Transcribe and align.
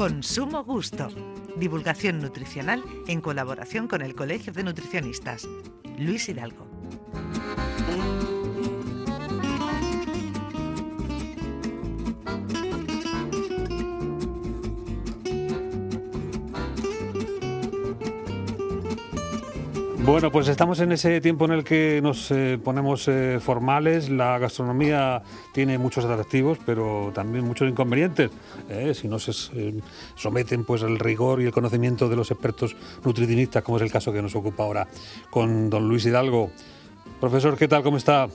Consumo 0.00 0.64
Gusto. 0.64 1.08
Divulgación 1.56 2.20
nutricional 2.20 2.82
en 3.06 3.20
colaboración 3.20 3.86
con 3.86 4.00
el 4.00 4.14
Colegio 4.14 4.50
de 4.50 4.64
Nutricionistas. 4.64 5.46
Luis 5.98 6.26
Hidalgo. 6.26 6.69
Bueno, 20.10 20.32
pues 20.32 20.48
estamos 20.48 20.80
en 20.80 20.90
ese 20.90 21.20
tiempo 21.20 21.44
en 21.44 21.52
el 21.52 21.62
que 21.62 22.00
nos 22.02 22.32
eh, 22.32 22.58
ponemos 22.62 23.06
eh, 23.06 23.38
formales. 23.40 24.10
La 24.10 24.40
gastronomía 24.40 25.22
tiene 25.54 25.78
muchos 25.78 26.04
atractivos, 26.04 26.58
pero 26.66 27.12
también 27.14 27.44
muchos 27.44 27.70
inconvenientes. 27.70 28.28
¿eh? 28.68 28.92
si 28.92 29.06
no 29.06 29.20
se 29.20 29.32
someten 30.16 30.64
pues 30.64 30.82
al 30.82 30.98
rigor 30.98 31.40
y 31.40 31.44
el 31.44 31.52
conocimiento 31.52 32.08
de 32.08 32.16
los 32.16 32.32
expertos 32.32 32.74
nutricionistas, 33.04 33.62
como 33.62 33.76
es 33.76 33.84
el 33.84 33.92
caso 33.92 34.12
que 34.12 34.20
nos 34.20 34.34
ocupa 34.34 34.64
ahora 34.64 34.88
con 35.30 35.70
don 35.70 35.88
Luis 35.88 36.04
Hidalgo. 36.04 36.50
Profesor, 37.20 37.56
¿qué 37.56 37.68
tal? 37.68 37.84
¿Cómo 37.84 37.96
está? 37.96 38.26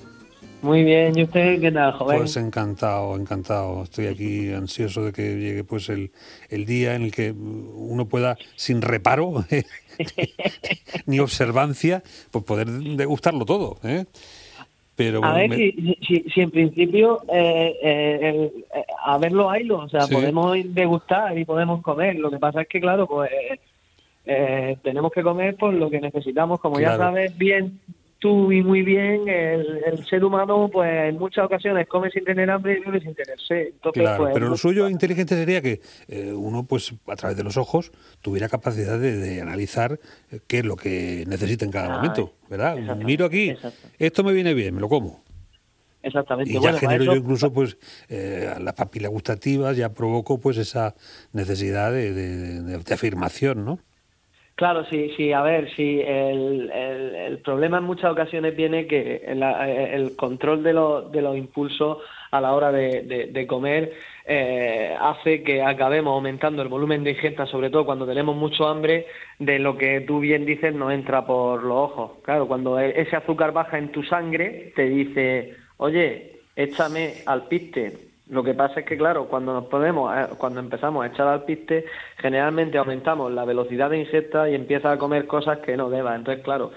Muy 0.62 0.84
bien, 0.84 1.18
¿y 1.18 1.24
usted 1.24 1.62
qué 1.62 1.72
tal, 1.72 1.94
joven? 1.94 2.18
Pues 2.18 2.38
encantado, 2.38 3.16
encantado. 3.16 3.84
Estoy 3.84 4.08
aquí 4.08 4.52
ansioso 4.52 5.06
de 5.06 5.14
que 5.14 5.36
llegue 5.36 5.64
pues 5.64 5.90
el, 5.90 6.12
el 6.50 6.66
día 6.66 6.96
en 6.96 7.04
el 7.04 7.12
que 7.12 7.32
uno 7.32 8.06
pueda, 8.08 8.38
sin 8.56 8.82
reparo 8.82 9.46
ni 11.06 11.20
observancia, 11.20 12.04
pues 12.32 12.44
poder 12.44 12.68
degustarlo 12.68 13.46
todo. 13.46 13.78
¿eh? 13.84 14.06
Pero, 14.96 15.24
a 15.26 15.34
ver, 15.34 15.54
si, 15.54 16.26
si, 16.34 16.42
en 16.42 16.52
principio 16.52 17.22
eh, 17.28 17.76
eh, 17.84 18.52
eh, 18.74 18.86
a 19.04 19.18
verlo 19.18 19.50
haylo, 19.50 19.80
o 19.80 19.90
sea, 19.90 20.08
podemos 20.08 20.56
degustar 20.74 21.38
y 21.38 21.44
podemos 21.44 21.82
comer. 21.82 22.16
Lo 22.16 22.32
que 22.32 22.40
pasa 22.40 22.62
es 22.62 22.68
que, 22.70 22.80
claro, 22.80 23.06
pues 23.06 23.30
tenemos 24.82 25.12
que 25.12 25.22
comer 25.22 25.58
por 25.58 25.74
lo 25.74 25.90
que 25.90 26.00
necesitamos. 26.00 26.62
Como 26.62 26.80
ya 26.80 26.96
sabes 26.96 27.38
bien, 27.38 27.80
tú 28.26 28.52
y 28.52 28.64
muy 28.64 28.82
bien, 28.82 29.30
el, 29.30 30.04
ser 30.10 30.26
humano, 30.26 30.68
pues 30.74 31.10
en 31.10 31.20
muchas 31.20 31.46
ocasiones 31.46 31.88
come 31.88 32.10
sin 32.10 32.24
tener 32.24 32.50
hambre 32.50 32.80
y 32.80 32.84
vive 32.84 33.00
sin 33.00 33.14
tener 33.14 33.40
sed. 33.40 33.74
claro, 33.94 34.24
pues, 34.24 34.34
pero 34.34 34.50
lo 34.50 34.58
suyo 34.58 34.90
inteligente 34.90 35.36
sería 35.36 35.62
que 35.62 35.80
eh, 36.08 36.34
uno, 36.34 36.64
pues 36.64 36.96
a 37.06 37.16
través 37.16 37.38
de 37.38 37.44
los 37.44 37.56
ojos, 37.56 37.92
tuviera 38.24 38.50
capacidad 38.50 38.98
de, 38.98 39.42
analizar 39.42 40.00
eh, 40.32 40.40
qué 40.48 40.60
es 40.60 40.66
lo 40.66 40.76
que 40.76 41.24
necesita 41.28 41.66
en 41.66 41.72
cada 41.72 41.98
momento, 41.98 42.34
¿verdad? 42.50 42.78
Miro 42.96 43.26
aquí, 43.26 43.56
esto 44.00 44.24
me 44.24 44.34
viene 44.34 44.56
bien, 44.56 44.74
me 44.74 44.82
lo 44.82 44.90
como. 44.90 45.24
Exactamente. 46.02 46.52
Y 46.52 46.60
ya 46.60 46.74
genero 46.74 47.04
yo 47.04 47.16
incluso 47.16 47.54
pues 47.54 47.78
eh, 48.10 48.56
las 48.60 48.74
papilas 48.74 49.12
gustativas, 49.12 49.78
ya 49.78 49.94
provoco 49.94 50.40
pues 50.40 50.58
esa 50.58 50.96
necesidad 51.32 51.92
de 51.92 52.82
afirmación, 52.92 53.66
¿no? 53.66 53.80
Claro, 54.56 54.86
sí, 54.86 55.12
sí, 55.18 55.34
a 55.34 55.42
ver, 55.42 55.70
sí, 55.76 56.00
el, 56.00 56.72
el, 56.72 57.40
problema 57.40 57.80
en 57.80 57.84
muchas 57.84 58.10
ocasiones 58.10 58.56
viene 58.56 58.88
que 58.88 59.18
el, 59.26 60.16
control 60.16 60.64
de, 60.64 60.70
de 61.12 61.22
los 61.22 61.36
impulsos 61.36 61.98
a 62.32 62.40
la 62.40 62.54
hora 62.54 62.72
de, 62.72 63.46
comer 63.50 63.92
eh, 64.26 64.96
hace 64.98 65.44
que 65.44 65.62
acabemos 65.62 66.14
aumentando 66.14 66.62
el 66.62 66.70
volumen 66.70 67.04
de 67.04 67.12
ingesta, 67.12 67.46
sobre 67.46 67.70
todo 67.70 67.86
cuando 67.86 68.08
tenemos 68.08 68.34
mucho 68.38 68.66
hambre, 68.66 69.08
de 69.40 69.60
lo 69.60 69.78
que 69.78 70.00
tú 70.02 70.22
bien 70.22 70.46
dices 70.46 70.74
no 70.74 70.90
entra 70.90 71.26
por 71.26 71.62
los 71.62 71.92
ojos. 71.92 72.12
Claro, 72.24 72.48
cuando 72.48 72.80
e, 72.80 73.02
ese 73.02 73.18
azúcar 73.18 73.52
baja 73.52 73.78
en 73.78 73.92
tu 73.92 74.04
sangre, 74.04 74.72
te 74.74 74.84
dice, 74.84 75.54
oye, 75.76 76.40
échame 76.56 77.16
al 77.26 77.50
piste, 77.50 77.92
lo 78.28 78.44
que 78.44 78.54
pasa 78.54 78.80
es 78.80 78.86
que, 78.86 78.98
claro, 78.98 79.28
cuando 79.28 79.54
nos 79.54 79.66
podemos, 79.66 80.12
eh, 80.18 80.28
cuando 80.38 80.60
empezamos 80.60 81.04
a 81.04 81.08
echar 81.08 81.28
al 81.28 81.44
piste, 81.44 81.86
generalmente 82.18 82.78
aumentamos 82.78 83.32
la 83.32 83.46
velocidad 83.46 83.90
de 83.90 84.00
ingesta 84.00 84.50
y 84.50 84.56
empieza 84.56 84.92
a 84.92 84.98
comer 84.98 85.28
cosas 85.28 85.60
que 85.60 85.78
no 85.78 85.90
deba. 85.90 86.16
Entonces, 86.16 86.44
claro, 86.44 86.72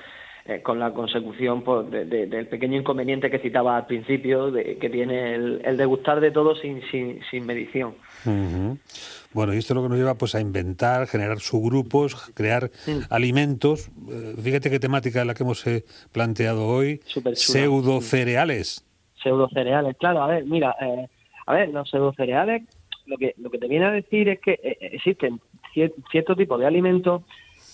eh, 0.45 0.61
con 0.63 0.79
la 0.79 0.93
consecución 0.93 1.63
pues, 1.63 1.91
del 1.91 2.47
pequeño 2.49 2.79
inconveniente 2.79 3.31
que 3.31 3.39
citaba 3.39 3.79
al 3.79 3.87
principio, 3.87 4.51
de, 4.51 4.77
que 4.77 4.91
tiene 4.91 5.35
el, 5.35 5.77
degustar 5.77 6.21
de 6.21 6.31
todo 6.31 6.55
sin, 6.55 6.83
sin, 6.91 7.21
sin 7.31 7.47
medición. 7.47 7.95
Bueno, 9.33 9.55
y 9.55 9.59
esto 9.59 9.73
es 9.73 9.77
lo 9.77 9.83
que 9.83 9.89
nos 9.89 9.99
lleva 9.99 10.15
pues 10.15 10.35
a 10.35 10.41
inventar, 10.41 11.07
generar 11.07 11.41
subgrupos, 11.41 12.31
crear 12.35 12.71
alimentos. 13.09 13.91
Eh, 14.11 14.35
fíjate 14.43 14.71
qué 14.71 14.81
temática 14.81 15.23
es 15.23 15.27
la 15.27 15.35
que 15.35 15.45
hemos 15.45 15.65
planteado 16.13 16.67
hoy. 16.67 17.01
Pseudo 17.35 18.03
cereales. 18.03 18.85
Pseudo 19.23 19.49
cereales, 19.49 19.97
claro. 19.99 20.23
A 20.23 20.29
ver, 20.29 20.45
mira, 20.45 20.75
eh, 20.81 21.09
a 21.49 21.55
ver, 21.55 21.71
los 21.71 21.89
pseudocereales, 21.89 22.63
lo 23.07 23.17
que, 23.17 23.35
lo 23.39 23.49
que 23.49 23.57
te 23.57 23.69
viene 23.69 23.87
a 23.87 23.91
decir 23.91 24.29
es 24.29 24.39
que 24.39 24.53
eh, 24.53 24.77
eh, 24.83 24.91
existen 24.93 25.41
cierto 25.73 26.37
tipo 26.37 26.59
de 26.59 26.67
alimentos 26.67 27.23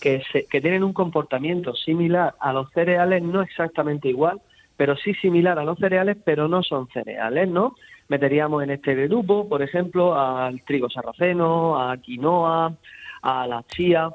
que, 0.00 0.22
que 0.48 0.60
tienen 0.60 0.84
un 0.84 0.92
comportamiento 0.92 1.74
similar 1.74 2.36
a 2.38 2.52
los 2.52 2.70
cereales, 2.70 3.24
no 3.24 3.42
exactamente 3.42 4.08
igual, 4.08 4.40
pero 4.76 4.94
sí 4.96 5.12
similar 5.14 5.58
a 5.58 5.64
los 5.64 5.76
cereales, 5.80 6.16
pero 6.24 6.46
no 6.46 6.62
son 6.62 6.86
cereales, 6.90 7.48
¿no? 7.48 7.74
Meteríamos 8.06 8.62
en 8.62 8.70
este 8.70 8.94
grupo, 8.94 9.48
por 9.48 9.60
ejemplo, 9.60 10.14
al 10.14 10.62
trigo 10.62 10.88
sarraceno, 10.88 11.80
a 11.80 11.96
quinoa, 11.96 12.76
a 13.22 13.46
la 13.48 13.64
chía. 13.64 14.08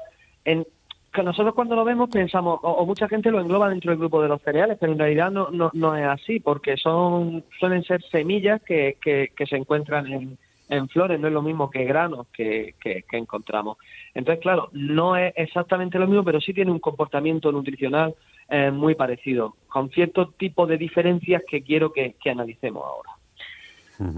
En, 0.46 0.66
que 1.12 1.22
nosotros 1.22 1.54
cuando 1.54 1.74
lo 1.74 1.84
vemos 1.84 2.08
pensamos, 2.08 2.60
o, 2.62 2.86
mucha 2.86 3.08
gente 3.08 3.30
lo 3.30 3.40
engloba 3.40 3.68
dentro 3.68 3.90
del 3.90 3.98
grupo 3.98 4.22
de 4.22 4.28
los 4.28 4.40
cereales, 4.42 4.76
pero 4.78 4.92
en 4.92 4.98
realidad 4.98 5.30
no, 5.30 5.50
no, 5.50 5.70
no 5.74 5.96
es 5.96 6.06
así, 6.06 6.38
porque 6.40 6.76
son 6.76 7.44
suelen 7.58 7.82
ser 7.82 8.02
semillas 8.10 8.62
que, 8.62 8.96
que, 9.00 9.46
se 9.46 9.56
encuentran 9.56 10.06
en, 10.06 10.38
en, 10.68 10.88
flores, 10.88 11.18
no 11.18 11.26
es 11.26 11.32
lo 11.32 11.42
mismo 11.42 11.68
que 11.68 11.84
granos 11.84 12.28
que, 12.32 12.74
que, 12.80 13.04
encontramos. 13.12 13.78
Entonces, 14.14 14.40
claro, 14.40 14.68
no 14.72 15.16
es 15.16 15.32
exactamente 15.36 15.98
lo 15.98 16.06
mismo, 16.06 16.24
pero 16.24 16.40
sí 16.40 16.54
tiene 16.54 16.70
un 16.70 16.78
comportamiento 16.78 17.50
nutricional 17.50 18.14
eh, 18.48 18.70
muy 18.70 18.94
parecido, 18.94 19.56
con 19.68 19.90
cierto 19.90 20.28
tipo 20.28 20.66
de 20.66 20.78
diferencias 20.78 21.42
que 21.48 21.62
quiero 21.62 21.92
que, 21.92 22.14
analicemos 22.30 22.84
ahora. 22.84 23.10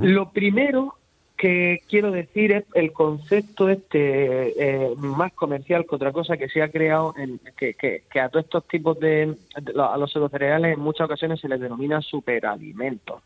Lo 0.01 0.31
primero 0.31 0.95
que 1.43 1.81
quiero 1.89 2.13
decir 2.13 2.53
es 2.53 2.65
el 2.73 2.93
concepto 2.93 3.69
este 3.69 4.53
eh, 4.57 4.95
más 4.95 5.33
comercial 5.33 5.85
que 5.85 5.97
otra 5.97 6.13
cosa 6.13 6.37
que 6.37 6.49
se 6.49 6.63
ha 6.63 6.71
creado 6.71 7.15
en, 7.19 7.41
que, 7.57 7.75
que, 7.75 8.21
a 8.21 8.29
todos 8.29 8.45
estos 8.45 8.69
tipos 8.69 8.97
de, 9.01 9.35
a 9.77 9.97
los 9.97 10.13
cereales 10.13 10.75
en 10.75 10.81
muchas 10.81 11.07
ocasiones 11.07 11.41
se 11.41 11.49
les 11.49 11.59
denomina 11.59 12.01
superalimentos. 12.01 13.23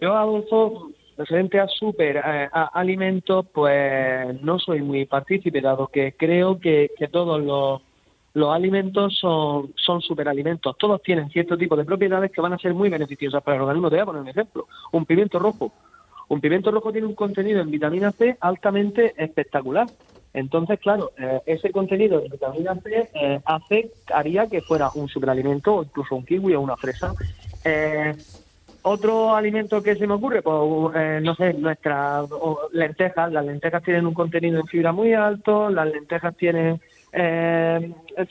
Yo, 0.00 0.16
Adolfo, 0.16 0.88
referente 1.18 1.60
a 1.60 1.68
superalimentos, 1.68 3.44
eh, 3.44 3.48
pues 3.52 4.42
no 4.42 4.58
soy 4.58 4.80
muy 4.80 5.04
partícipe, 5.04 5.60
dado 5.60 5.88
que 5.88 6.12
creo 6.12 6.58
que, 6.58 6.90
que 6.96 7.08
todos 7.08 7.38
los, 7.38 7.82
los 8.32 8.54
alimentos 8.54 9.18
son, 9.18 9.74
son 9.76 10.00
superalimentos. 10.00 10.74
Todos 10.78 11.02
tienen 11.02 11.28
cierto 11.28 11.58
tipo 11.58 11.76
de 11.76 11.84
propiedades 11.84 12.32
que 12.32 12.40
van 12.40 12.54
a 12.54 12.58
ser 12.58 12.72
muy 12.72 12.88
beneficiosas 12.88 13.42
para 13.42 13.56
el 13.56 13.62
organismo. 13.64 13.90
Te 13.90 13.96
voy 13.96 14.02
a 14.02 14.06
poner 14.06 14.22
un 14.22 14.28
ejemplo. 14.28 14.66
Un 14.92 15.04
pimiento 15.04 15.38
rojo 15.38 15.70
un 16.28 16.40
pimiento 16.40 16.70
rojo 16.70 16.92
tiene 16.92 17.06
un 17.06 17.14
contenido 17.14 17.60
en 17.60 17.70
vitamina 17.70 18.12
C 18.12 18.36
altamente 18.40 19.14
espectacular. 19.16 19.86
Entonces, 20.34 20.78
claro, 20.78 21.12
eh, 21.18 21.40
ese 21.46 21.70
contenido 21.70 22.20
de 22.20 22.28
vitamina 22.28 22.74
C 22.82 23.10
eh, 23.14 23.40
haría 24.12 24.46
que 24.46 24.60
fuera 24.60 24.90
un 24.94 25.08
superalimento, 25.08 25.76
o 25.76 25.82
incluso 25.82 26.14
un 26.14 26.24
kiwi 26.24 26.54
o 26.54 26.60
una 26.60 26.76
fresa. 26.76 27.14
Eh, 27.64 28.14
otro 28.82 29.34
alimento 29.34 29.82
que 29.82 29.96
se 29.96 30.06
me 30.06 30.14
ocurre, 30.14 30.42
pues 30.42 31.22
no 31.22 31.34
sé, 31.34 31.54
nuestras 31.54 32.28
lentejas. 32.72 33.32
Las 33.32 33.44
lentejas 33.44 33.82
tienen 33.82 34.06
un 34.06 34.14
contenido 34.14 34.60
en 34.60 34.66
fibra 34.66 34.92
muy 34.92 35.14
alto, 35.14 35.68
las 35.68 35.90
lentejas 35.90 36.36
tienen 36.36 36.80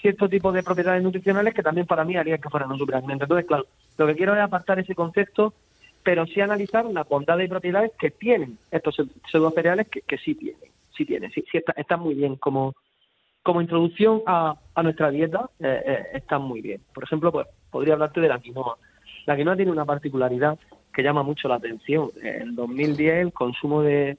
cierto 0.01 0.29
tipo 0.29 0.51
de 0.51 0.63
propiedades 0.63 1.03
nutricionales 1.03 1.53
que 1.53 1.63
también 1.63 1.85
para 1.85 2.05
mí 2.05 2.15
harían 2.15 2.39
que 2.39 2.49
fueran 2.49 2.71
un 2.71 2.77
superalimento. 2.77 3.25
Entonces, 3.25 3.45
claro, 3.45 3.65
lo 3.97 4.07
que 4.07 4.15
quiero 4.15 4.33
es 4.35 4.41
apartar 4.41 4.79
ese 4.79 4.95
concepto 4.95 5.53
pero 6.07 6.25
sí 6.25 6.39
analizar 6.39 6.85
las 6.85 7.05
bondades 7.05 7.47
y 7.47 7.49
propiedades 7.49 7.91
que 7.99 8.11
tienen 8.11 8.57
estos 8.71 8.95
pseudocereales 9.29 9.89
que, 9.89 9.99
que 10.03 10.17
sí 10.17 10.35
tienen, 10.35 10.71
sí 10.95 11.03
tienen, 11.03 11.29
sí, 11.31 11.43
sí 11.51 11.59
están 11.75 11.99
muy 11.99 12.15
bien 12.15 12.37
como, 12.37 12.75
como 13.43 13.59
introducción 13.61 14.21
a, 14.25 14.55
a 14.73 14.83
nuestra 14.83 15.11
dieta, 15.11 15.49
eh, 15.59 15.83
eh, 15.85 16.05
están 16.13 16.43
muy 16.43 16.61
bien. 16.61 16.79
Por 16.93 17.03
ejemplo, 17.03 17.29
pues 17.33 17.47
podría 17.69 17.95
hablarte 17.95 18.21
de 18.21 18.29
la 18.29 18.39
quinoa. 18.39 18.77
La 19.25 19.35
quinoa 19.35 19.57
tiene 19.57 19.69
una 19.69 19.83
particularidad 19.83 20.57
que 20.93 21.03
llama 21.03 21.23
mucho 21.23 21.49
la 21.49 21.55
atención. 21.55 22.09
En 22.23 22.55
2010 22.55 23.15
el 23.25 23.33
consumo 23.33 23.81
de, 23.81 24.17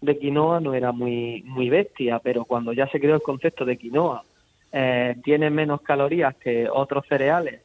de 0.00 0.18
quinoa 0.18 0.60
no 0.60 0.72
era 0.72 0.90
muy, 0.92 1.42
muy 1.44 1.68
bestia, 1.68 2.18
pero 2.18 2.46
cuando 2.46 2.72
ya 2.72 2.88
se 2.88 2.98
creó 2.98 3.14
el 3.14 3.20
concepto 3.20 3.66
de 3.66 3.76
quinoa, 3.76 4.24
eh, 4.72 5.16
tiene 5.22 5.50
menos 5.50 5.82
calorías 5.82 6.34
que 6.36 6.66
otros 6.72 7.04
cereales 7.06 7.60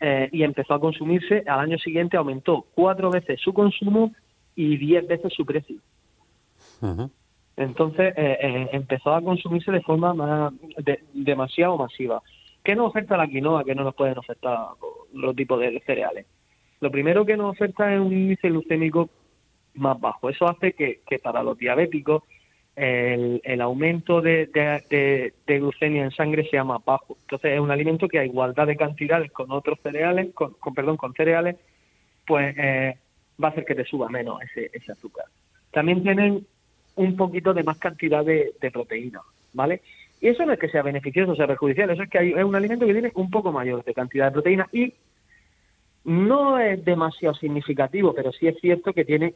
eh, 0.00 0.28
y 0.32 0.42
empezó 0.42 0.74
a 0.74 0.80
consumirse, 0.80 1.44
al 1.46 1.60
año 1.60 1.78
siguiente 1.78 2.16
aumentó 2.16 2.66
cuatro 2.74 3.10
veces 3.10 3.40
su 3.40 3.52
consumo 3.52 4.12
y 4.54 4.76
diez 4.78 5.06
veces 5.06 5.32
su 5.32 5.44
precio. 5.44 5.76
Entonces 7.56 8.14
eh, 8.16 8.38
eh, 8.40 8.68
empezó 8.72 9.14
a 9.14 9.20
consumirse 9.20 9.70
de 9.70 9.82
forma 9.82 10.14
más 10.14 10.52
demasiado 11.12 11.76
masiva. 11.76 12.22
¿Qué 12.64 12.74
nos 12.74 12.88
oferta 12.88 13.16
la 13.16 13.26
quinoa 13.26 13.64
que 13.64 13.74
no 13.74 13.84
nos 13.84 13.94
pueden 13.94 14.16
ofertar 14.16 14.58
los 15.12 15.36
tipos 15.36 15.60
de 15.60 15.82
cereales? 15.84 16.26
Lo 16.80 16.90
primero 16.90 17.26
que 17.26 17.36
nos 17.36 17.52
oferta 17.52 17.92
es 17.92 18.00
un 18.00 18.12
índice 18.12 18.48
glucémico 18.48 19.10
más 19.74 20.00
bajo. 20.00 20.30
Eso 20.30 20.48
hace 20.48 20.72
que, 20.72 21.00
que 21.06 21.18
para 21.18 21.42
los 21.42 21.58
diabéticos 21.58 22.22
el, 22.76 23.40
el 23.44 23.60
aumento 23.60 24.20
de, 24.20 24.46
de, 24.46 25.58
glucemia 25.58 26.04
en 26.04 26.10
sangre 26.12 26.48
sea 26.48 26.64
más 26.64 26.84
bajo. 26.84 27.16
Entonces 27.22 27.52
es 27.52 27.60
un 27.60 27.70
alimento 27.70 28.08
que 28.08 28.18
a 28.18 28.24
igualdad 28.24 28.66
de 28.66 28.76
cantidades 28.76 29.30
con 29.32 29.50
otros 29.50 29.78
cereales, 29.82 30.32
con, 30.34 30.54
perdón, 30.74 30.96
con 30.96 31.12
cereales, 31.14 31.56
pues 32.26 32.54
eh, 32.58 32.96
va 33.42 33.48
a 33.48 33.50
hacer 33.50 33.64
que 33.64 33.74
te 33.74 33.84
suba 33.84 34.08
menos 34.08 34.40
ese, 34.42 34.70
ese 34.72 34.92
azúcar. 34.92 35.26
También 35.70 36.02
tienen 36.02 36.46
un 36.96 37.16
poquito 37.16 37.54
de 37.54 37.62
más 37.62 37.78
cantidad 37.78 38.24
de, 38.24 38.54
proteína, 38.72 39.20
¿vale? 39.52 39.82
Y 40.20 40.28
eso 40.28 40.44
no 40.44 40.52
es 40.52 40.58
que 40.58 40.68
sea 40.68 40.82
beneficioso 40.82 41.32
o 41.32 41.36
sea 41.36 41.46
perjudicial, 41.46 41.90
eso 41.90 42.02
es 42.02 42.10
que 42.10 42.18
hay, 42.18 42.32
es 42.32 42.44
un 42.44 42.54
alimento 42.54 42.86
que 42.86 42.92
tiene 42.92 43.12
un 43.14 43.30
poco 43.30 43.52
mayor 43.52 43.82
de 43.84 43.94
cantidad 43.94 44.26
de 44.26 44.32
proteína 44.32 44.68
y 44.72 44.92
no 46.04 46.58
es 46.58 46.84
demasiado 46.84 47.34
significativo, 47.34 48.14
pero 48.14 48.32
sí 48.32 48.46
es 48.46 48.58
cierto 48.60 48.92
que 48.92 49.04
tiene 49.04 49.34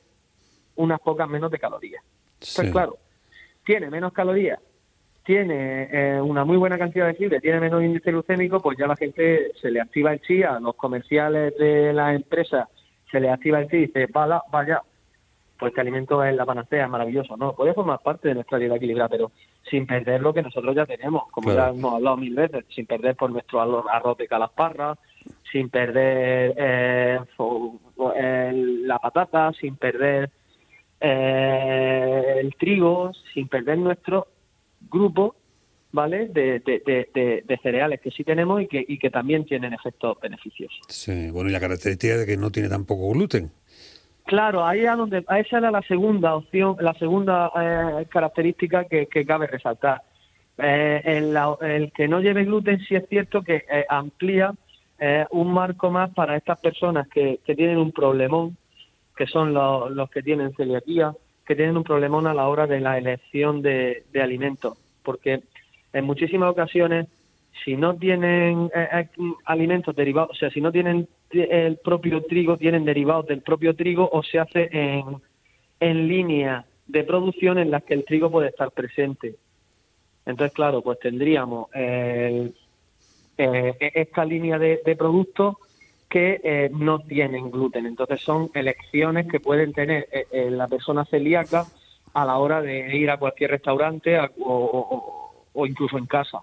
unas 0.76 1.00
pocas 1.00 1.28
menos 1.28 1.50
de 1.50 1.58
calorías. 1.58 2.02
Pues 2.38 2.70
claro, 2.70 2.98
tiene 3.64 3.90
menos 3.90 4.12
calorías, 4.12 4.60
tiene 5.24 5.88
eh, 5.90 6.20
una 6.20 6.44
muy 6.44 6.56
buena 6.56 6.78
cantidad 6.78 7.06
de 7.06 7.14
fibra, 7.14 7.40
tiene 7.40 7.60
menos 7.60 7.82
índice 7.82 8.10
glucémico, 8.10 8.60
pues 8.60 8.76
ya 8.78 8.86
la 8.86 8.96
gente 8.96 9.52
se 9.60 9.70
le 9.70 9.80
activa 9.80 10.12
el 10.12 10.20
chi, 10.20 10.42
a 10.42 10.60
los 10.60 10.74
comerciales 10.74 11.56
de 11.58 11.92
la 11.92 12.14
empresa 12.14 12.68
se 13.10 13.20
le 13.20 13.30
activa 13.30 13.60
el 13.60 13.68
chi 13.68 13.76
y 13.76 13.86
dice, 13.86 14.06
vaya, 14.12 14.42
vaya, 14.50 14.82
pues 15.58 15.70
este 15.70 15.80
alimento 15.80 16.22
es 16.22 16.34
la 16.34 16.44
panacea, 16.44 16.84
es 16.84 16.90
maravilloso. 16.90 17.36
No, 17.36 17.54
puede 17.54 17.74
formar 17.74 18.00
parte 18.00 18.28
de 18.28 18.34
nuestra 18.34 18.58
dieta 18.58 18.76
equilibrada, 18.76 19.08
pero 19.08 19.32
sin 19.70 19.86
perder 19.86 20.20
lo 20.20 20.34
que 20.34 20.42
nosotros 20.42 20.74
ya 20.74 20.84
tenemos, 20.84 21.30
como 21.30 21.52
ya 21.52 21.70
hemos 21.70 21.94
hablado 21.94 22.16
mil 22.16 22.34
veces, 22.34 22.64
sin 22.74 22.86
perder 22.86 23.16
por 23.16 23.30
nuestro 23.30 23.60
arroz 23.88 24.18
de 24.18 24.26
calasparra, 24.26 24.98
sin 25.50 25.70
perder 25.70 26.54
eh, 26.56 27.20
la 28.84 28.98
patata, 28.98 29.52
sin 29.52 29.76
perder 29.76 30.30
eh, 31.00 32.36
el 32.40 32.54
trigo, 32.56 33.12
sin 33.32 33.48
perder 33.48 33.78
nuestro 33.78 34.28
grupo 34.90 35.36
¿vale? 35.94 36.26
De, 36.26 36.58
de, 36.58 37.60
cereales 37.62 38.00
que 38.00 38.10
sí 38.10 38.24
tenemos 38.24 38.60
y 38.60 38.66
que, 38.66 38.84
y 38.86 38.98
que 38.98 39.10
también 39.10 39.44
tienen 39.44 39.72
efectos 39.72 40.18
beneficiosos. 40.20 40.80
Sí, 40.88 41.30
bueno, 41.30 41.48
y 41.48 41.52
la 41.52 41.60
característica 41.60 42.16
de 42.16 42.26
que 42.26 42.36
no 42.36 42.50
tiene 42.50 42.68
tampoco 42.68 43.10
gluten. 43.10 43.52
Claro, 44.26 44.66
ahí 44.66 44.80
es 44.80 44.96
donde, 44.96 45.18
esa 45.18 45.58
era 45.58 45.70
la 45.70 45.82
segunda 45.82 46.34
opción, 46.34 46.76
la 46.80 46.94
segunda 46.94 47.52
eh, 47.56 48.06
característica 48.08 48.86
que, 48.86 49.06
cabe 49.24 49.46
resaltar. 49.46 50.02
Eh, 50.58 51.02
el, 51.04 51.92
que 51.92 52.08
no 52.08 52.20
lleve 52.20 52.44
gluten 52.44 52.80
sí 52.80 52.96
es 52.96 53.08
cierto 53.08 53.42
que 53.42 53.64
eh, 53.70 53.84
amplía 53.88 54.52
un 55.30 55.52
marco 55.52 55.90
más 55.90 56.10
para 56.14 56.36
estas 56.36 56.58
personas 56.60 57.06
que, 57.08 57.38
tienen 57.44 57.76
un 57.76 57.92
problemón, 57.92 58.56
que 59.16 59.26
son 59.26 59.54
los, 59.54 60.10
que 60.10 60.22
tienen 60.22 60.54
celiaquía, 60.54 61.14
que 61.46 61.54
tienen 61.54 61.76
un 61.76 61.84
problemón 61.84 62.26
a 62.26 62.34
la 62.34 62.48
hora 62.48 62.66
de 62.66 62.80
la 62.80 62.98
elección 62.98 63.62
de, 63.62 64.04
de 64.12 64.22
alimentos, 64.22 64.76
porque 65.02 65.42
en 65.92 66.04
muchísimas 66.04 66.50
ocasiones 66.50 67.06
si 67.62 67.76
no 67.76 67.94
tienen 67.96 68.70
eh, 68.74 68.88
eh, 68.92 69.08
alimentos 69.44 69.94
derivados, 69.94 70.30
o 70.32 70.34
sea, 70.34 70.50
si 70.50 70.60
no 70.60 70.72
tienen 70.72 71.08
el 71.30 71.76
propio 71.78 72.22
trigo, 72.24 72.56
tienen 72.56 72.84
derivados 72.84 73.26
del 73.26 73.42
propio 73.42 73.74
trigo 73.74 74.08
o 74.12 74.22
se 74.22 74.38
hace 74.38 74.68
en, 74.72 75.20
en 75.80 76.08
línea 76.08 76.64
de 76.86 77.04
producción 77.04 77.58
en 77.58 77.70
las 77.70 77.84
que 77.84 77.94
el 77.94 78.04
trigo 78.04 78.30
puede 78.30 78.48
estar 78.48 78.70
presente. 78.70 79.36
Entonces, 80.26 80.54
claro, 80.54 80.82
pues 80.82 80.98
tendríamos 80.98 81.68
eh, 81.74 82.52
esta 83.36 84.24
línea 84.24 84.58
de, 84.58 84.96
productos 84.96 85.56
que 86.08 86.70
no 86.72 87.00
tienen 87.00 87.50
gluten. 87.50 87.86
Entonces, 87.86 88.20
son 88.20 88.50
elecciones 88.54 89.26
que 89.26 89.40
pueden 89.40 89.72
tener 89.72 90.08
la 90.32 90.68
persona 90.68 91.04
celíaca 91.04 91.66
a 92.12 92.24
la 92.24 92.38
hora 92.38 92.62
de 92.62 92.96
ir 92.96 93.10
a 93.10 93.16
cualquier 93.16 93.50
restaurante 93.50 94.18
o 94.38 95.66
incluso 95.66 95.98
en 95.98 96.06
casa 96.06 96.40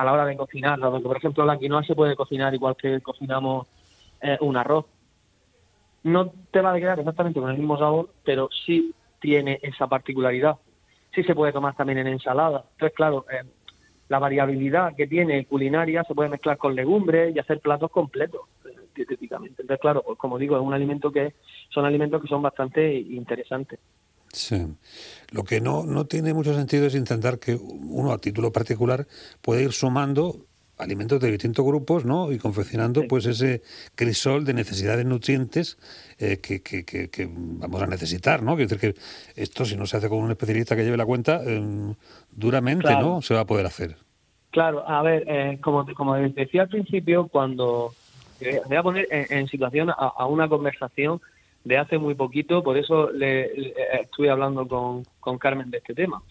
a 0.00 0.04
la 0.04 0.12
hora 0.12 0.24
de 0.24 0.36
cocinar, 0.36 0.78
porque 0.80 1.06
por 1.06 1.16
ejemplo 1.18 1.44
la 1.44 1.58
quinoa 1.58 1.82
se 1.84 1.94
puede 1.94 2.16
cocinar 2.16 2.54
igual 2.54 2.74
que 2.74 3.02
cocinamos 3.02 3.66
eh, 4.22 4.38
un 4.40 4.56
arroz. 4.56 4.86
No 6.02 6.32
te 6.50 6.62
va 6.62 6.72
a 6.72 6.78
quedar 6.78 6.98
exactamente 6.98 7.38
con 7.38 7.50
el 7.50 7.58
mismo 7.58 7.78
sabor, 7.78 8.10
pero 8.24 8.48
sí 8.64 8.94
tiene 9.20 9.58
esa 9.62 9.86
particularidad. 9.86 10.56
Sí 11.14 11.22
se 11.22 11.34
puede 11.34 11.52
tomar 11.52 11.76
también 11.76 11.98
en 11.98 12.06
ensalada. 12.06 12.64
Entonces, 12.72 12.96
claro, 12.96 13.26
eh, 13.30 13.44
la 14.08 14.18
variabilidad 14.18 14.94
que 14.96 15.06
tiene 15.06 15.44
culinaria 15.44 16.02
se 16.04 16.14
puede 16.14 16.30
mezclar 16.30 16.56
con 16.56 16.74
legumbres 16.74 17.36
y 17.36 17.38
hacer 17.38 17.60
platos 17.60 17.90
completos 17.90 18.40
eh, 18.59 18.59
dietéticamente. 18.94 19.62
Entonces, 19.62 19.80
claro, 19.80 20.02
pues 20.02 20.18
como 20.18 20.38
digo, 20.38 20.56
es 20.56 20.62
un 20.62 20.74
alimento 20.74 21.10
que 21.10 21.34
son 21.70 21.84
alimentos 21.84 22.22
que 22.22 22.28
son 22.28 22.42
bastante 22.42 22.92
interesantes. 22.94 23.78
Sí. 24.32 24.66
Lo 25.32 25.44
que 25.44 25.60
no, 25.60 25.84
no 25.84 26.06
tiene 26.06 26.34
mucho 26.34 26.54
sentido 26.54 26.86
es 26.86 26.94
intentar 26.94 27.38
que 27.38 27.54
uno 27.54 28.12
a 28.12 28.18
título 28.18 28.52
particular 28.52 29.06
pueda 29.42 29.60
ir 29.60 29.72
sumando 29.72 30.36
alimentos 30.80 31.20
de 31.20 31.30
distintos 31.30 31.64
grupos, 31.64 32.04
¿no? 32.04 32.32
Y 32.32 32.38
confeccionando 32.38 33.06
pues 33.06 33.26
ese 33.26 33.62
crisol 33.94 34.44
de 34.44 34.54
necesidades 34.54 35.04
nutrientes 35.04 35.78
eh, 36.18 36.38
que, 36.40 36.62
que, 36.62 36.84
que, 36.84 37.30
vamos 37.30 37.82
a 37.82 37.86
necesitar, 37.86 38.42
¿no? 38.42 38.56
Quiere 38.56 38.74
decir 38.74 38.94
que 38.94 39.00
esto, 39.40 39.64
si 39.64 39.76
no 39.76 39.86
se 39.86 39.98
hace 39.98 40.08
con 40.08 40.18
un 40.18 40.30
especialista 40.30 40.74
que 40.76 40.84
lleve 40.84 40.96
la 40.96 41.06
cuenta, 41.06 41.42
em, 41.44 41.94
duramente, 42.30 42.90
¿no? 42.96 43.22
Se 43.22 43.34
va 43.34 43.40
a 43.40 43.46
poder 43.46 43.66
hacer. 43.66 43.96
Claro, 44.50 44.88
a 44.88 45.02
ver, 45.02 45.24
eh, 45.28 45.58
como, 45.60 45.86
como 45.94 46.14
decía 46.16 46.62
al 46.62 46.68
principio, 46.68 47.28
cuando 47.28 47.92
eh, 48.40 48.60
voy 48.66 48.76
a 48.76 48.82
poner 48.82 49.06
en, 49.10 49.48
situación 49.48 49.90
a, 49.90 50.26
una 50.26 50.48
conversación 50.48 51.20
de 51.64 51.78
hace 51.78 51.98
muy 51.98 52.14
poquito, 52.14 52.62
por 52.62 52.76
eso 52.76 53.10
le, 53.10 53.74
estuve 54.00 54.30
hablando 54.30 54.66
con, 54.66 55.04
con, 55.20 55.38
Carmen 55.38 55.70
de 55.70 55.78
este 55.78 55.94
tema, 55.94 56.22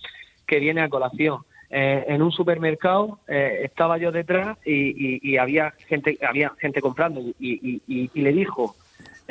que 0.47 0.59
viene 0.59 0.81
a 0.81 0.89
colación. 0.89 1.41
Eh, 1.71 2.05
en 2.07 2.23
un 2.23 2.31
supermercado 2.31 3.19
eh, 3.27 3.61
estaba 3.63 3.99
yo 3.99 4.11
detrás 4.11 4.57
y, 4.65 5.37
había 5.37 5.71
gente 5.87 6.17
había 6.27 6.51
gente 6.59 6.81
comprando 6.81 7.21
y, 7.39 7.81
y 7.87 8.21
le 8.21 8.33
dijo 8.33 8.75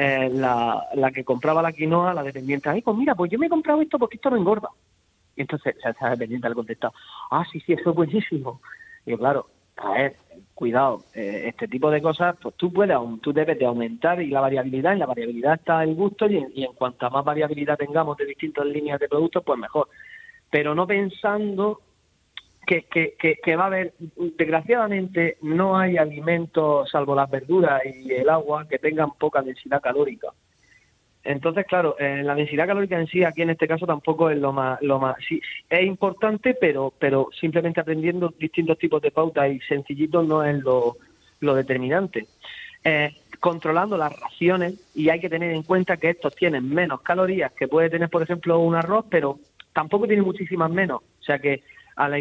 eh, 0.00 0.30
la, 0.32 0.86
la, 0.94 1.10
que 1.10 1.25
compraba 1.25 1.60
la 1.60 1.72
quinoa, 1.72 2.14
la 2.14 2.22
dependiente, 2.22 2.69
ay, 2.69 2.82
pues 2.82 2.96
mira, 2.96 3.16
pues 3.16 3.32
yo 3.32 3.36
me 3.36 3.46
he 3.46 3.48
comprado 3.48 3.82
esto 3.82 3.98
porque 3.98 4.14
esto 4.14 4.30
no 4.30 4.36
engorda. 4.36 4.69
Y 5.34 5.40
entonces 5.40 5.75
esa 5.84 6.10
dependiente 6.10 6.48
le 6.48 6.54
contestado, 6.54 6.94
ah, 7.32 7.44
sí, 7.50 7.58
sí, 7.58 7.72
eso 7.72 7.90
es 7.90 7.96
buenísimo. 7.96 8.60
Y 9.04 9.10
yo, 9.10 9.19
claro, 9.19 9.48
a 9.76 9.90
ver, 9.90 10.16
cuidado, 10.58 11.05
eh, 11.14 11.44
este 11.46 11.69
tipo 11.69 11.88
de 11.88 12.02
cosas, 12.02 12.34
pues 12.43 12.56
tú 12.56 12.72
puedes, 12.72 12.96
tú 13.22 13.32
debes 13.32 13.56
de 13.60 13.64
aumentar 13.64 14.20
y 14.20 14.26
la 14.26 14.40
variabilidad, 14.40 14.93
en 14.93 14.99
la 14.99 15.06
variabilidad 15.06 15.55
está 15.55 15.84
el 15.84 15.94
gusto 15.94 16.26
y 16.28 16.38
en, 16.38 16.50
y 16.52 16.64
en 16.64 16.72
cuanta 16.72 17.08
más 17.10 17.25
variabilidad 17.25 17.78
tengamos 17.78 18.16
de 18.16 18.25
distintas 18.26 18.66
líneas 18.66 18.99
de 18.99 19.09
productos, 19.09 19.44
pues 19.44 19.56
mejor. 19.56 19.88
Pero 20.50 20.75
no 20.75 20.85
pensando 20.85 21.80
que, 22.66 22.87
que, 22.87 23.14
que, 23.40 23.56
va 23.56 23.64
a 23.64 23.66
haber, 23.68 23.94
desgraciadamente, 24.37 25.37
no 25.42 25.78
hay 25.78 25.97
alimentos, 25.97 26.90
salvo 26.90 27.14
las 27.14 27.30
verduras 27.30 27.80
y 27.87 28.12
el 28.12 28.28
agua, 28.28 28.66
que 28.68 28.80
tengan 28.80 29.12
poca 29.12 29.42
densidad 29.42 29.80
calórica. 29.80 30.32
Entonces, 31.28 31.66
claro, 31.66 31.94
eh, 31.99 32.23
la 32.25 32.35
densidad 32.35 32.66
calórica 32.66 32.99
en 32.99 33.06
sí 33.06 33.23
aquí 33.23 33.42
en 33.42 33.50
este 33.50 33.68
caso 33.68 33.87
tampoco 33.87 34.30
es 34.30 34.38
lo 34.38 34.50
más, 34.50 34.80
lo 34.80 34.99
más, 34.99 35.14
sí, 35.28 35.38
es 35.68 35.85
importante, 35.85 36.56
pero, 36.58 36.90
pero 36.99 37.28
simplemente 37.38 37.80
aprendiendo 37.80 38.32
distintos 38.38 38.78
tipos 38.78 39.02
de 39.02 39.11
pautas 39.11 39.50
y 39.50 39.61
sencillitos 39.61 40.26
no 40.26 40.42
es 40.42 40.58
lo, 40.62 40.97
lo 41.40 41.54
determinante. 41.54 42.26
Eh, 42.82 43.14
controlando 43.40 43.99
las 43.99 44.18
raciones 44.18 44.76
y 44.94 45.11
hay 45.11 45.20
que 45.20 45.28
tener 45.28 45.52
en 45.52 45.64
cuenta 45.64 45.99
que 45.99 46.08
estos 46.08 46.35
tienen 46.35 46.66
menos 46.66 47.02
calorías 47.02 47.52
que 47.52 47.68
puede 47.68 47.90
tener, 47.90 48.08
por 48.08 48.23
ejemplo, 48.23 48.58
un 48.61 48.75
arroz, 48.75 49.04
pero 49.11 49.38
tampoco 49.75 50.06
tiene 50.06 50.23
muchísimas 50.23 50.70
menos. 50.70 51.02
O 51.02 51.23
sea 51.23 51.38
que 51.38 51.62
a, 51.99 52.09
la 52.09 52.17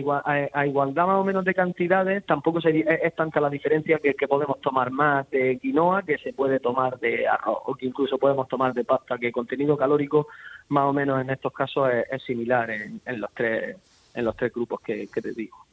a, 0.53 0.65
igualdad 0.65 1.05
más 1.05 1.17
o 1.17 1.23
menos 1.23 1.45
de 1.45 1.53
cantidades, 1.53 2.25
tampoco 2.25 2.59
es, 2.63 3.15
tanta 3.15 3.39
la 3.39 3.49
diferencia 3.49 3.99
que, 3.99 4.27
podemos 4.27 4.59
tomar 4.59 4.89
más 4.89 5.29
de 5.29 5.59
quinoa 5.59 6.01
que 6.01 6.17
se 6.17 6.33
puede 6.33 6.59
tomar 6.59 6.99
de 6.99 7.27
arroz, 7.27 7.59
o 7.63 7.75
que 7.75 7.85
incluso 7.85 8.17
podemos 8.17 8.47
tomar 8.47 8.73
de 8.73 8.83
pasta, 8.83 9.19
que 9.19 9.27
el 9.27 9.31
contenido 9.31 9.77
calórico 9.77 10.29
más 10.69 10.85
o 10.85 10.93
menos 10.93 11.21
en 11.21 11.29
estos 11.29 11.53
casos 11.53 11.89
es, 12.09 12.23
similar 12.23 12.71
en, 12.71 13.21
los 13.21 13.31
tres 13.35 13.77
en 14.17 14.25
los 14.25 14.35
tres 14.35 14.51
grupos 14.51 14.81
que 14.81 15.07
te 15.07 15.31
digo. 15.31 15.67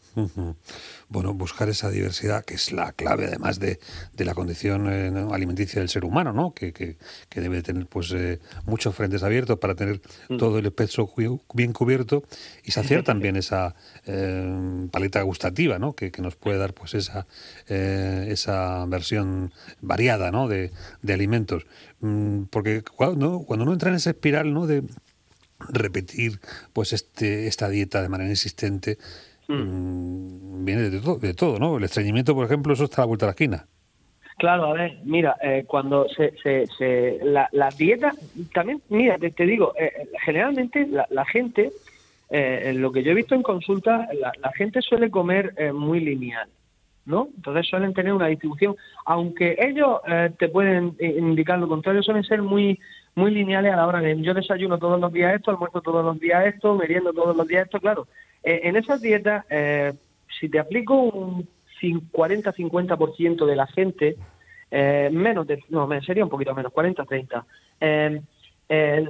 Bueno, 1.08 1.34
buscar 1.34 1.68
esa 1.68 1.90
diversidad, 1.90 2.44
que 2.44 2.54
es 2.54 2.72
la 2.72 2.92
clave 2.92 3.26
además 3.26 3.58
de, 3.58 3.78
de 4.12 4.24
la 4.24 4.34
condición 4.34 4.88
eh, 4.90 5.26
alimenticia 5.32 5.80
del 5.80 5.88
ser 5.88 6.04
humano, 6.04 6.32
¿no? 6.32 6.54
Que, 6.54 6.72
que, 6.72 6.96
debe 7.34 7.62
tener 7.62 7.86
pues 7.86 8.12
eh, 8.12 8.38
muchos 8.64 8.94
frentes 8.94 9.22
abiertos 9.22 9.58
para 9.58 9.74
tener 9.74 10.00
mm. 10.28 10.36
todo 10.36 10.58
el 10.58 10.66
espectro 10.66 11.10
bien 11.52 11.72
cubierto 11.72 12.22
y 12.62 12.70
saciar 12.70 13.02
también 13.04 13.36
esa 13.36 13.74
eh, 14.06 14.88
paleta 14.90 15.20
gustativa, 15.22 15.78
¿no? 15.78 15.94
Que, 15.94 16.12
nos 16.24 16.36
puede 16.36 16.58
dar 16.58 16.72
pues 16.72 16.94
esa, 16.94 17.26
esa 17.66 18.86
versión 18.86 19.52
variada, 19.82 20.30
¿no? 20.30 20.48
De, 20.48 20.70
de 21.02 21.12
alimentos. 21.12 21.66
Mm, 22.00 22.44
porque 22.44 22.82
cuando, 22.82 23.40
cuando 23.40 23.64
uno 23.64 23.72
entra 23.72 23.90
en 23.90 23.96
esa 23.96 24.10
espiral, 24.10 24.54
¿no? 24.54 24.66
De 24.66 24.84
repetir 25.70 26.40
pues 26.72 26.92
este 26.92 27.46
esta 27.46 27.68
dieta 27.68 28.02
de 28.02 28.08
manera 28.08 28.30
insistente 28.30 28.98
Hmm. 29.48 30.62
Mm, 30.62 30.64
viene 30.64 30.90
de, 30.90 31.00
todo, 31.00 31.18
de 31.18 31.34
todo, 31.34 31.58
¿no? 31.58 31.76
El 31.76 31.84
estreñimiento, 31.84 32.34
por 32.34 32.46
ejemplo, 32.46 32.72
eso 32.72 32.84
está 32.84 33.02
a 33.02 33.04
la 33.04 33.06
vuelta 33.06 33.26
de 33.26 33.28
la 33.28 33.32
esquina. 33.32 33.66
Claro, 34.38 34.64
a 34.64 34.72
ver, 34.72 34.98
mira, 35.04 35.36
eh, 35.42 35.64
cuando 35.66 36.08
se, 36.08 36.34
se, 36.42 36.66
se 36.78 37.20
la, 37.22 37.48
dieta, 37.76 38.12
también, 38.52 38.82
mira, 38.88 39.16
te, 39.18 39.46
digo, 39.46 39.72
eh, 39.78 40.08
generalmente 40.24 40.88
la, 40.88 41.24
gente 41.26 41.70
eh, 42.30 42.72
lo 42.74 42.90
que 42.90 43.04
yo 43.04 43.12
he 43.12 43.14
visto 43.14 43.36
en 43.36 43.44
consulta, 43.44 44.08
la, 44.12 44.50
gente 44.52 44.82
suele 44.82 45.08
comer 45.08 45.54
eh, 45.56 45.72
muy 45.72 46.00
lineal, 46.00 46.48
¿no? 47.04 47.28
Entonces 47.36 47.68
suelen 47.68 47.94
tener 47.94 48.12
una 48.12 48.26
distribución, 48.26 48.74
aunque 49.04 49.56
ellos 49.56 50.00
eh, 50.08 50.30
te 50.36 50.48
pueden 50.48 50.96
indicar 50.98 51.60
lo 51.60 51.68
contrario, 51.68 52.02
suelen 52.02 52.24
ser 52.24 52.42
muy 52.42 52.80
muy 53.14 53.30
lineales 53.30 53.72
a 53.72 53.76
la 53.76 53.86
hora 53.86 54.00
de 54.00 54.20
yo 54.20 54.34
desayuno 54.34 54.78
todos 54.78 55.00
los 55.00 55.12
días 55.12 55.34
esto, 55.34 55.50
almuerzo 55.50 55.80
todos 55.80 56.04
los 56.04 56.18
días 56.18 56.46
esto, 56.46 56.74
meriendo 56.74 57.12
todos 57.12 57.36
los 57.36 57.46
días 57.46 57.64
esto, 57.64 57.80
claro. 57.80 58.06
en 58.42 58.76
esas 58.76 59.00
dietas, 59.00 59.44
si 60.40 60.48
te 60.48 60.58
aplico 60.58 60.94
un 60.94 61.48
40-50% 61.80 63.46
de 63.46 63.56
la 63.56 63.66
gente, 63.66 64.16
menos 64.70 65.46
de, 65.46 65.62
no, 65.68 65.88
sería 66.02 66.24
un 66.24 66.30
poquito 66.30 66.54
menos, 66.54 66.72
40-30, 66.72 67.44
eh, 68.66 69.06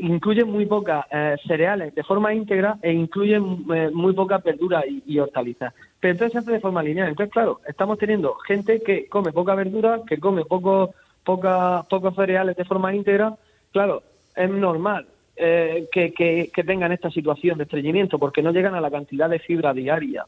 incluye 0.00 0.44
muy 0.44 0.66
pocas 0.66 1.06
eh, 1.12 1.36
cereales 1.46 1.94
de 1.94 2.02
forma 2.02 2.34
íntegra 2.34 2.76
e 2.82 2.92
incluye 2.92 3.36
eh, 3.36 3.90
muy 3.92 4.12
pocas 4.14 4.42
verduras 4.42 4.84
y, 4.88 5.18
hortalizas. 5.18 5.72
Pero 6.00 6.12
entonces 6.12 6.32
se 6.32 6.38
hace 6.38 6.52
de 6.52 6.60
forma 6.60 6.82
lineal. 6.82 7.08
Entonces, 7.08 7.32
claro, 7.32 7.60
estamos 7.66 7.98
teniendo 7.98 8.34
gente 8.34 8.82
que 8.82 9.08
come 9.08 9.32
poca 9.32 9.54
verdura, 9.54 10.00
que 10.06 10.18
come 10.18 10.44
poco, 10.44 10.94
poca, 11.24 11.84
pocos 11.88 12.14
cereales 12.16 12.56
de 12.56 12.64
forma 12.64 12.94
íntegra. 12.94 13.36
Claro, 13.76 14.02
es 14.34 14.48
normal 14.48 15.06
eh, 15.36 15.86
que, 15.92 16.50
tengan 16.64 16.92
esta 16.92 17.10
situación 17.10 17.58
de 17.58 17.64
estreñimiento 17.64 18.18
porque 18.18 18.40
no 18.40 18.50
llegan 18.50 18.74
a 18.74 18.80
la 18.80 18.90
cantidad 18.90 19.28
de 19.28 19.38
fibra 19.38 19.74
diaria, 19.74 20.24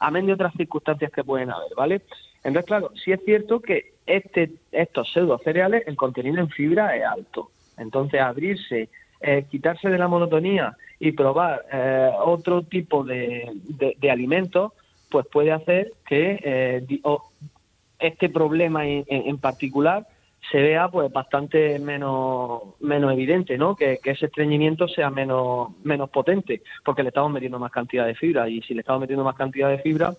a 0.00 0.10
menos 0.10 0.26
de 0.26 0.32
otras 0.32 0.54
circunstancias 0.54 1.12
que 1.12 1.22
pueden 1.22 1.52
haber, 1.52 1.72
¿vale? 1.76 2.02
Entonces, 2.42 2.64
claro, 2.64 2.90
sí 2.96 3.12
es 3.12 3.20
cierto 3.24 3.60
que 3.60 3.92
este, 4.06 4.50
estos 4.72 5.08
pseudo 5.12 5.38
cereales, 5.38 5.84
el 5.86 5.94
contenido 5.94 6.40
en 6.40 6.48
fibra 6.48 6.96
es 6.96 7.04
alto 7.04 7.52
entonces, 7.76 8.20
abrirse, 8.20 8.88
eh, 9.20 9.44
quitarse 9.48 9.88
de 9.88 9.96
la 9.96 10.08
monotonía 10.08 10.76
y 10.98 11.12
probar 11.12 11.66
eh, 11.72 12.10
otro 12.24 12.62
tipo 12.62 13.04
de, 13.04 13.52
de, 14.00 14.10
alimentos, 14.10 14.72
pues 15.08 15.26
puede 15.28 15.52
hacer 15.52 15.92
que 16.08 16.40
eh, 16.42 17.00
este 18.00 18.28
problema 18.30 18.84
en, 18.84 19.38
particular 19.38 20.08
se 20.50 20.58
vea 20.58 20.88
pues 20.88 21.12
bastante 21.12 21.78
menos 21.78 22.62
menos 22.80 23.12
evidente, 23.12 23.58
¿no? 23.58 23.76
Que, 23.76 23.98
ese 24.02 24.26
estreñimiento 24.26 24.88
sea 24.88 25.10
menos 25.10 25.68
menos 25.84 26.10
potente, 26.10 26.62
porque 26.84 27.02
le 27.02 27.08
estamos 27.08 27.30
metiendo 27.30 27.58
más 27.58 27.70
cantidad 27.70 28.06
de 28.06 28.14
fibra 28.14 28.48
y 28.48 28.62
si 28.62 28.74
le 28.74 28.80
estamos 28.80 29.00
metiendo 29.00 29.24
más 29.24 29.36
cantidad 29.36 29.68
de 29.68 29.78
fibra, 29.78 30.14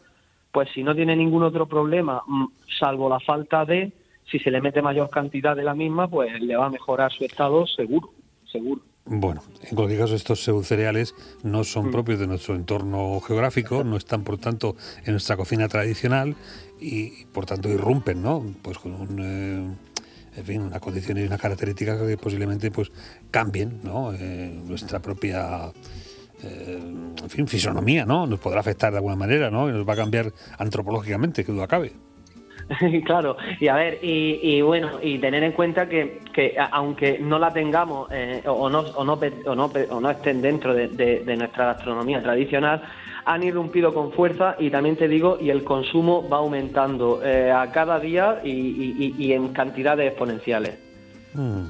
pues 0.51 0.69
si 0.73 0.83
no 0.83 0.95
tiene 0.95 1.15
ningún 1.15 1.43
otro 1.43 1.65
problema, 1.65 2.21
mm, 2.25 2.45
salvo 2.79 3.09
la 3.09 3.19
falta 3.19 3.65
de, 3.65 3.91
si 4.29 4.39
se 4.39 4.51
le 4.51 4.61
mete 4.61 4.81
mayor 4.81 5.09
cantidad 5.09 5.55
de 5.55 5.63
la 5.63 5.73
misma, 5.73 6.07
pues 6.07 6.41
le 6.41 6.55
va 6.55 6.67
a 6.67 6.69
mejorar 6.69 7.11
su 7.11 7.25
estado 7.25 7.65
seguro, 7.67 8.11
seguro. 8.45 8.81
Bueno, 9.05 9.41
en 9.63 9.75
cualquier 9.75 9.99
caso 9.99 10.15
estos 10.15 10.41
cereales 10.65 11.15
no 11.43 11.63
son 11.63 11.87
mm. 11.87 11.91
propios 11.91 12.19
de 12.19 12.27
nuestro 12.27 12.55
entorno 12.55 13.19
geográfico, 13.19 13.83
no 13.83 13.97
están 13.97 14.23
por 14.23 14.37
tanto 14.37 14.75
en 15.05 15.13
nuestra 15.13 15.35
cocina 15.35 15.67
tradicional 15.67 16.35
y 16.79 17.25
por 17.25 17.45
tanto 17.45 17.67
irrumpen, 17.67 18.21
¿no? 18.21 18.45
Pues 18.61 18.77
con 18.77 18.93
un, 18.93 19.19
eh, 19.19 19.90
en 20.35 20.45
fin, 20.45 20.61
una 20.61 20.79
condición 20.79 21.17
y 21.17 21.23
una 21.23 21.37
característica 21.37 21.97
que 21.97 22.17
posiblemente 22.17 22.71
pues 22.71 22.91
cambien, 23.29 23.79
¿no? 23.83 24.13
Eh, 24.13 24.59
nuestra 24.65 24.99
propia 24.99 25.71
eh, 26.43 26.79
en 27.21 27.29
fin, 27.29 27.47
fisonomía, 27.47 28.05
¿no? 28.05 28.25
Nos 28.25 28.39
podrá 28.39 28.61
afectar 28.61 28.91
de 28.91 28.97
alguna 28.97 29.15
manera, 29.15 29.49
¿no? 29.51 29.69
Y 29.69 29.73
nos 29.73 29.87
va 29.87 29.93
a 29.93 29.97
cambiar 29.97 30.31
antropológicamente, 30.57 31.43
que 31.43 31.51
duda 31.51 31.67
cabe. 31.67 31.91
claro, 33.05 33.37
y 33.59 33.67
a 33.67 33.75
ver, 33.75 33.99
y, 34.01 34.61
bueno, 34.61 34.99
y 35.01 35.17
tener 35.19 35.43
en 35.43 35.51
cuenta 35.51 35.89
que, 35.89 36.19
que 36.33 36.55
aunque 36.71 37.19
no 37.19 37.37
la 37.37 37.51
tengamos 37.51 38.07
eh, 38.11 38.41
o, 38.45 38.69
no, 38.69 38.79
o, 38.79 39.03
no, 39.03 39.13
o, 39.13 39.55
no, 39.55 39.65
o 39.65 40.01
no 40.01 40.09
estén 40.09 40.41
dentro 40.41 40.73
de, 40.73 41.23
nuestra 41.37 41.65
gastronomía 41.65 42.21
tradicional, 42.21 42.81
han 43.25 43.43
irrumpido 43.43 43.93
con 43.93 44.11
fuerza 44.11 44.55
y 44.59 44.69
también 44.69 44.95
te 44.97 45.07
digo, 45.07 45.37
y 45.39 45.49
el 45.49 45.63
consumo 45.63 46.27
va 46.27 46.37
aumentando 46.37 47.21
eh, 47.23 47.51
a 47.51 47.71
cada 47.71 47.99
día 47.99 48.41
y, 48.43 49.31
en 49.31 49.49
cantidades 49.49 50.07
exponenciales. 50.07 50.77
Mm. 51.33 51.65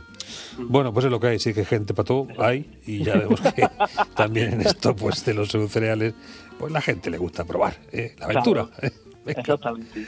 Bueno, 0.59 0.93
pues 0.93 1.05
es 1.05 1.11
lo 1.11 1.19
que 1.19 1.27
hay, 1.27 1.39
sí 1.39 1.53
que 1.53 1.65
gente 1.65 1.93
para 1.93 2.05
todo 2.05 2.27
hay 2.37 2.69
y 2.85 3.03
ya 3.03 3.15
vemos 3.15 3.39
que 3.41 3.67
también 4.15 4.53
en 4.53 4.61
esto 4.61 4.95
pues 4.95 5.23
de 5.25 5.33
los 5.33 5.49
cereales, 5.49 6.13
pues 6.57 6.71
la 6.71 6.81
gente 6.81 7.09
le 7.09 7.17
gusta 7.17 7.45
probar 7.45 7.75
¿eh? 7.91 8.15
la 8.19 8.25
aventura. 8.25 8.67
Exactamente. 9.25 10.07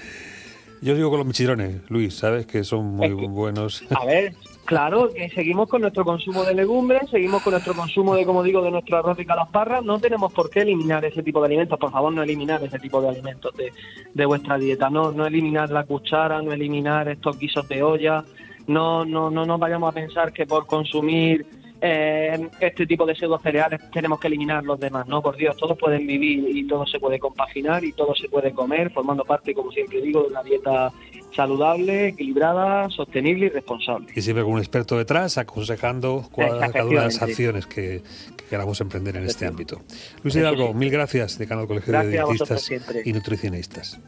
Yo 0.81 0.95
digo 0.95 1.09
con 1.09 1.19
los 1.19 1.27
michirones, 1.27 1.81
Luis, 1.89 2.15
¿sabes? 2.15 2.45
Que 2.45 2.65
son 2.65 2.95
muy 2.95 3.13
buenos. 3.13 3.85
A 3.91 4.05
ver, 4.05 4.33
claro, 4.65 5.09
que 5.09 5.29
seguimos 5.29 5.69
con 5.69 5.81
nuestro 5.81 6.03
consumo 6.03 6.43
de 6.43 6.53
legumbres, 6.53 7.09
seguimos 7.09 7.41
con 7.41 7.51
nuestro 7.51 7.73
consumo 7.73 8.15
de, 8.15 8.25
como 8.25 8.43
digo, 8.43 8.61
de 8.61 8.71
nuestro 8.71 8.97
arroz 8.97 9.19
y 9.19 9.25
calasparra. 9.25 9.81
No 9.81 9.99
tenemos 9.99 10.33
por 10.33 10.49
qué 10.49 10.61
eliminar 10.61 11.03
ese 11.05 11.23
tipo 11.23 11.39
de 11.41 11.47
alimentos. 11.47 11.79
Por 11.79 11.91
favor, 11.91 12.13
no 12.13 12.23
eliminar 12.23 12.63
ese 12.63 12.79
tipo 12.79 13.01
de 13.01 13.09
alimentos 13.09 13.55
de, 13.55 13.71
de 14.13 14.25
vuestra 14.25 14.57
dieta. 14.57 14.89
No, 14.89 15.11
no 15.11 15.25
eliminar 15.25 15.69
la 15.69 15.83
cuchara, 15.83 16.41
no 16.41 16.51
eliminar 16.51 17.07
estos 17.07 17.37
guisos 17.37 17.67
de 17.67 17.83
olla. 17.83 18.23
No, 18.67 19.03
no, 19.05 19.29
no 19.29 19.45
nos 19.45 19.59
vayamos 19.59 19.91
a 19.91 19.93
pensar 19.93 20.31
que 20.31 20.45
por 20.45 20.65
consumir 20.65 21.45
eh, 21.85 22.49
este 22.61 22.87
tipo 22.87 23.05
de 23.05 23.13
pseudo 23.13 23.37
cereales 23.39 23.81
tenemos 23.91 24.17
que 24.17 24.27
eliminar 24.27 24.63
los 24.63 24.79
demás, 24.79 25.05
¿no? 25.05 25.21
Por 25.21 25.35
Dios, 25.35 25.57
todos 25.57 25.77
pueden 25.77 26.07
vivir 26.07 26.55
y 26.55 26.65
todo 26.65 26.87
se 26.87 26.97
puede 26.97 27.19
compaginar 27.19 27.83
y 27.83 27.91
todo 27.91 28.15
se 28.15 28.29
puede 28.29 28.53
comer, 28.53 28.89
formando 28.89 29.25
parte, 29.25 29.53
como 29.53 29.69
siempre 29.69 29.99
digo, 29.99 30.21
de 30.21 30.29
una 30.29 30.43
dieta 30.43 30.93
saludable, 31.35 32.07
equilibrada, 32.07 32.89
sostenible 32.89 33.47
y 33.47 33.49
responsable. 33.49 34.07
Y 34.15 34.21
siempre 34.21 34.45
con 34.45 34.53
un 34.53 34.59
experto 34.59 34.97
detrás 34.97 35.37
aconsejando 35.37 36.29
cada 36.33 36.85
una 36.85 37.01
de 37.01 37.05
las 37.07 37.21
acciones 37.21 37.65
que, 37.65 38.01
queramos 38.49 38.79
emprender 38.79 39.17
en 39.17 39.25
este 39.25 39.45
ámbito. 39.45 39.81
Luis 40.21 40.35
Hidalgo, 40.35 40.73
mil 40.73 40.89
gracias, 40.89 41.37
decano 41.37 41.61
del 41.61 41.67
Colegio 41.67 41.99
de 41.99 42.09
Dietistas 42.11 42.71
y 43.03 43.11
Nutricionistas. 43.11 43.99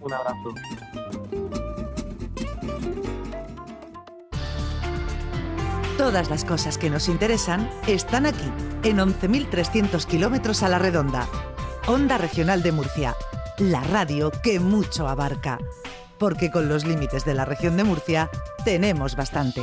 Un 0.00 0.12
abrazo. 0.12 0.54
Todas 6.04 6.28
las 6.28 6.44
cosas 6.44 6.76
que 6.76 6.90
nos 6.90 7.08
interesan 7.08 7.66
están 7.86 8.26
aquí, 8.26 8.52
en 8.82 8.98
11.300 8.98 10.04
kilómetros 10.04 10.62
a 10.62 10.68
la 10.68 10.78
redonda. 10.78 11.26
Onda 11.86 12.18
Regional 12.18 12.62
de 12.62 12.72
Murcia, 12.72 13.16
la 13.56 13.80
radio 13.80 14.30
que 14.30 14.60
mucho 14.60 15.08
abarca. 15.08 15.58
Porque 16.18 16.50
con 16.50 16.68
los 16.68 16.84
límites 16.84 17.24
de 17.24 17.32
la 17.32 17.46
región 17.46 17.78
de 17.78 17.84
Murcia 17.84 18.28
tenemos 18.66 19.16
bastante. 19.16 19.62